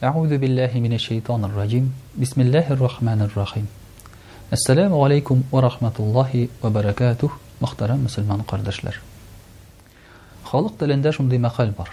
[0.00, 1.94] Ауду биллахи мине шейтанир раджим.
[2.14, 3.66] Бисмиллахир рахманир рахим.
[4.50, 7.38] Ассаламу алейкум ва рахматуллахи ва баракатух.
[7.60, 8.98] Мөхтәрәм мусламан кардәшләр.
[10.44, 11.88] Халык телендә шундый мәкаль бар.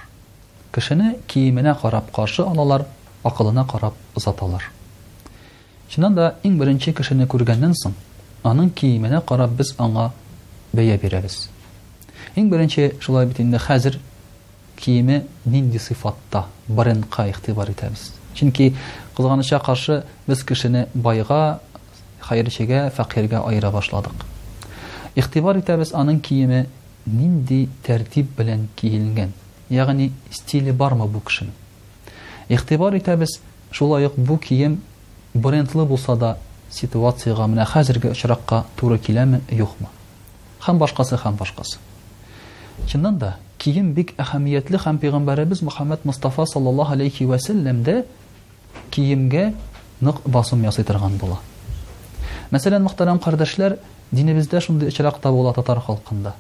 [0.76, 2.84] Кешене киеменә карап каршы алалар,
[3.24, 4.68] ақылына карап узаталар.
[5.90, 7.94] Чыннан да иң беренче кешене күргәннән соң,
[8.44, 10.10] аның киеменә карап без аңа
[10.76, 11.48] бәя бирәбез.
[12.36, 13.96] Иң беренче шулай бит инде хәзер
[14.76, 18.76] киеме нинди сыйфатта барынка игътибар итәбез чөнки
[19.16, 21.60] кызганычка каршы без кешене байга
[22.22, 24.14] хәерчегә фәкыйргә айыра башладык
[25.16, 26.68] Ихтибар итәбез анын киеме
[27.06, 29.32] нинди тәртип белән киелгән
[29.70, 31.54] ягъни стиле бармы бу кешенең
[32.50, 33.40] Ихтибар итәбез
[33.72, 34.80] шулай ук бу кием
[35.34, 36.38] брендлы булса да
[36.72, 39.90] ситуацияга менә хәзерге очракка туры киләме юкмы
[40.68, 41.78] һәм башкасы һәм башкасы
[42.88, 47.96] чыннан да кием бик әһәмиятле һәм пәйгамбәребез мөхәммәд мостафа саллаллаһу алейхи вәсәлләмдә
[48.92, 49.44] киемгә
[50.04, 51.38] нык басым ясый торган була
[52.52, 53.78] мәсәлән мөхтәрәм кардәшләр
[54.12, 56.34] динебездә шундый очракта була татар халкында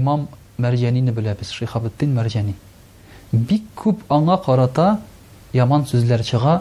[0.00, 0.28] имам
[0.62, 2.54] мәрҗәнине беләбез шихабетдин мәрҗәни
[3.32, 4.86] бик күп аңа карата
[5.52, 6.54] яман сүзләр чыга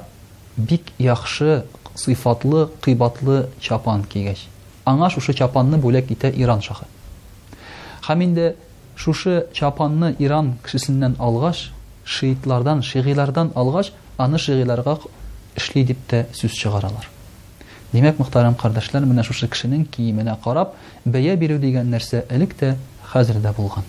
[0.58, 1.64] бик яхшы
[2.06, 4.48] сыйфатлы кыйбатлы чапан кигәч
[4.96, 6.90] аңа шушы чапанны бүләк итә иран шахы
[8.10, 8.52] һәм инде
[9.00, 11.60] Шушы чапанны Иран кешесеннән алгач,
[12.04, 14.98] шиитлардан, шигыйлардан алгач, аны шигыйларга
[15.56, 17.08] эшли дип тә сүз чыгаралар.
[17.94, 20.74] Димәк, мөхтәрәм кардәшләр, менә шушы кешенең киеменә карап,
[21.06, 22.74] бая бирү дигән нәрсә элек тә,
[23.14, 23.88] хәзер дә булган.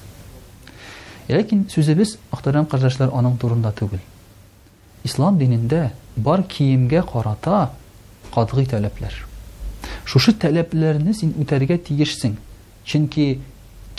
[1.26, 3.98] Ләкин сүзебез мөхтәрәм кардәшләр аның турында түгел.
[5.02, 7.72] Ислам динендә бар киемгә карата
[8.30, 9.24] катгый таләпләр.
[10.04, 12.38] Шушы таләпләрне син үтәргә тиешсең.
[12.86, 13.32] Чөнки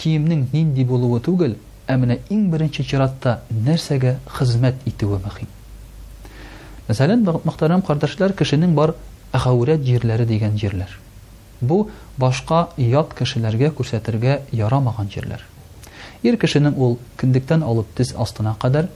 [0.02, 1.54] киемнең нинди булуы түгел,
[1.88, 5.50] ә менә иң беренче чиратта нәрсәгә хезмәт итүе мөһим.
[6.88, 8.96] Мәсәлән, мөхтәрәм кардәшләр, кешенең бар
[9.32, 10.92] ахаурат җирләре дигән җирләр.
[11.62, 15.44] Бу башка ят кешеләргә күрсәтергә ярамаган җирләр.
[16.26, 18.90] Ир кешенең ул киндиктән алып тез астына кадәр,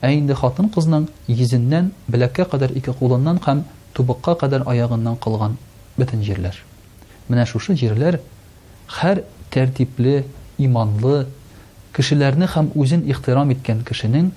[0.00, 3.64] ә инде хатын кызның йөзеннән биләккә кадәр ике кулыннан һәм
[3.94, 5.58] тубыкка кадәр аягыннан калган
[5.96, 6.56] бөтен җирләр.
[7.28, 8.20] Менә шушы җирләр
[9.02, 9.20] һәр
[9.52, 10.24] тәртипле,
[10.58, 11.26] иманлы,
[11.96, 14.30] кешеләрне һәм үзен ихтирам иткән кешенең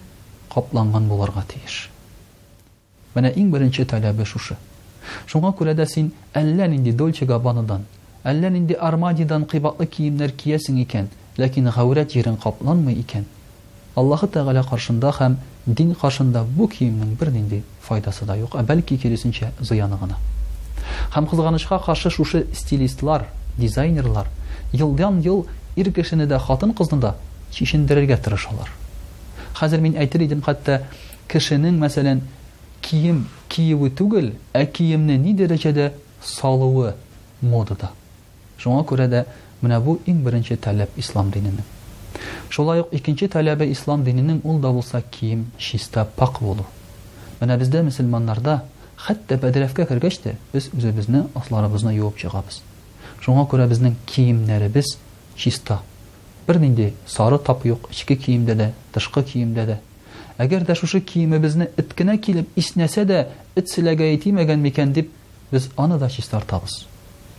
[0.54, 1.90] капланган буларга тиеш.
[3.16, 4.56] Менә иң беренче таләбе шушы.
[5.28, 7.86] Шуңа күрә дә син әллә нинди Дольче Габанадан,
[8.24, 13.26] әллә нинди Армадидан кыйбатлы киемнәр киясең икән, ләкин гаурәт җирен капланмый икән.
[13.96, 18.96] Аллаһы Тәгалә каршында һәм дин каршында бу киемнең бер нинди файдасы да юк, ә бәлки
[18.98, 20.16] киресенчә зыяны гына.
[21.16, 23.26] Һәм кызганычка каршы шушы стилистлар,
[23.58, 24.28] дизайнерлар
[24.72, 27.16] йылдан ел -йыл ир кешене дә, хатын кызны да
[27.52, 28.70] чишендерергә тырышалар.
[29.56, 30.82] Хәзер мин әйтер идем, хәтта
[31.30, 32.22] кешенең мәсәлән,
[32.82, 35.92] кием киеп түгел, ә киемне ни дәрәҗәдә
[36.24, 36.96] салуы
[37.42, 37.92] модада.
[38.60, 39.26] Шуңа күрә дә
[39.62, 41.64] менә бу иң беренче таләп ислам дининең.
[42.50, 46.66] Шулай ук икенче таләбе ислам дининең ул да булса кием чиста пак булу.
[47.40, 48.64] Менә бездә мусламаннарда
[48.98, 52.60] хәтта бәдрәфкә кергәч тә без үзебезне асларыбызны юып чыгабыз.
[53.22, 54.98] Шуңа күрә безнең киемнәребез
[55.42, 55.82] чиста.
[56.48, 59.78] Бер нинди сары тап юк ички киемдә дә, тышкы киемдә дә.
[60.38, 63.24] Әгәр дә шушы киемебезне иткенә килеп иснәсә дә,
[63.56, 65.12] ит силәгә әйтмәгән микән дип,
[65.52, 66.86] без аны да чистар табыз.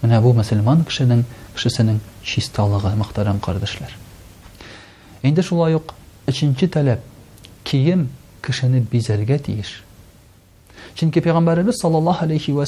[0.03, 1.25] Менә бу мөселман кешенең
[1.55, 3.93] кешесенең чисталыгы, мөхтәрәм кардәшләр.
[5.23, 5.95] Инде шулай ук
[6.27, 7.03] өченче таләп
[7.65, 8.09] кием
[8.43, 9.83] кешене бизәргә тиеш.
[10.95, 12.65] Чөнки Пәйгамбәрбез саллаллаһу алейхи ва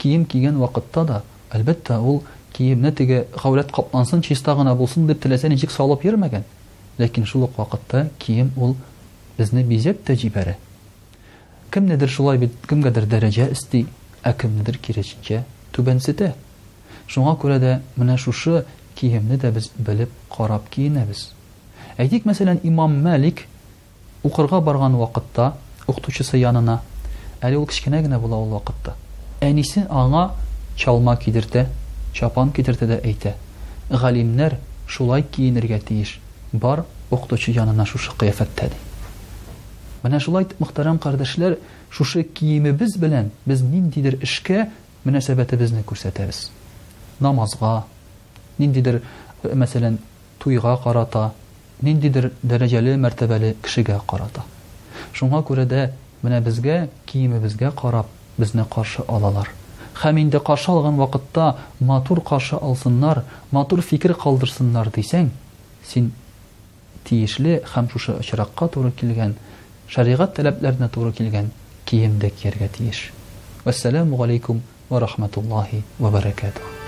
[0.00, 5.48] киім киген вакытта да, әлбәттә ул киемне теге гаулет каплансын, чиста гына булсын дип теләсә
[5.48, 6.44] ничек салып йөрмәгән.
[6.98, 8.76] Ләкин шул ук вакытта кием ул
[9.38, 10.54] безне бизеп тә җибәрә.
[11.70, 13.86] Кем шулай бит, кемгәдер дәрәҗә исти,
[14.22, 16.34] ә кем нидер киречкә түбәнсетә.
[17.06, 18.64] Шуңа күрә дә менә шушы
[18.96, 21.30] киемне дә без билеп карап киенәбез.
[21.96, 23.46] Әйтик, мәсәлән, Имам Малик
[24.22, 25.54] укырга барган вакытта
[25.86, 26.80] укытучысы янына
[27.40, 28.94] әле ул кичкенә генә була ул вакытта.
[29.40, 30.32] Әнисе аңа
[30.76, 31.68] чалма кидерте,
[32.14, 33.36] Чапан китерте дә әйтә.
[34.86, 36.18] шулай киенергә тиеш.
[36.52, 38.74] Бар оқытучы янына шушы қиафәттә ди.
[40.02, 41.58] Менә шулай итеп, мөхтәрәм кардәшләр,
[41.90, 44.68] шушы киеме без белән без ниндидер эшкә
[45.04, 46.50] мөнәсәбәтебезне күрсәтәбез.
[47.20, 47.84] Намазга,
[48.58, 49.02] ниндидер
[49.44, 49.98] э, мәсәлән,
[50.40, 51.34] туйга карата,
[51.82, 54.42] ниндидер дәрәҗәле, мәртәбәле кешегә карата.
[55.14, 55.92] Шуңа күрә дә
[56.24, 58.06] менә безгә киемебезгә карап,
[58.38, 59.52] безне каршы алалар
[60.00, 61.48] һәм инде каршы алган вакытта
[61.88, 63.20] матур каршы алсыннар,
[63.52, 65.28] матур фикер калдырсыннар дисәң,
[65.90, 66.06] син
[67.10, 69.36] тиешле һәм шушы очыракка туры килгән
[69.90, 71.52] шаригать таләпләренә туры килгән
[71.90, 73.04] киемдә киергә тиеш.
[73.64, 76.79] Вассаламу алейкум ва рахматуллаһи ва баракатуһ.